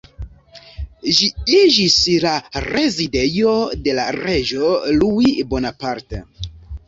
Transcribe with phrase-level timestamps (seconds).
[1.17, 1.27] Ĝi
[1.57, 2.31] iĝis la
[2.63, 3.53] rezidejo
[3.87, 4.71] de la reĝo
[5.03, 6.23] Louis Bonaparte.